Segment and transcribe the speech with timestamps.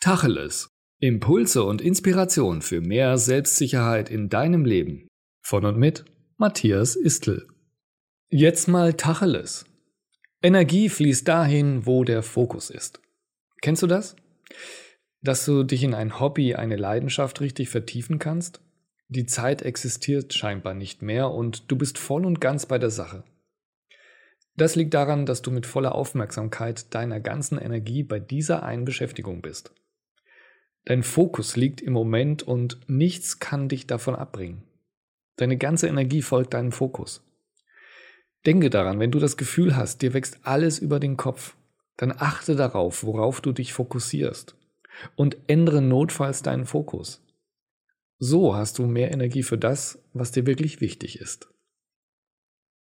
[0.00, 0.70] Tacheles.
[1.00, 5.08] Impulse und Inspiration für mehr Selbstsicherheit in deinem Leben.
[5.42, 6.04] Von und mit
[6.36, 7.48] Matthias Istl.
[8.30, 9.64] Jetzt mal Tacheles.
[10.40, 13.00] Energie fließt dahin, wo der Fokus ist.
[13.60, 14.14] Kennst du das?
[15.20, 18.60] Dass du dich in ein Hobby, eine Leidenschaft richtig vertiefen kannst?
[19.08, 23.24] Die Zeit existiert scheinbar nicht mehr und du bist voll und ganz bei der Sache.
[24.54, 29.42] Das liegt daran, dass du mit voller Aufmerksamkeit deiner ganzen Energie bei dieser einen Beschäftigung
[29.42, 29.72] bist.
[30.88, 34.62] Dein Fokus liegt im Moment und nichts kann dich davon abbringen.
[35.36, 37.22] Deine ganze Energie folgt deinem Fokus.
[38.46, 41.56] Denke daran, wenn du das Gefühl hast, dir wächst alles über den Kopf,
[41.98, 44.56] dann achte darauf, worauf du dich fokussierst
[45.14, 47.22] und ändere notfalls deinen Fokus.
[48.18, 51.52] So hast du mehr Energie für das, was dir wirklich wichtig ist.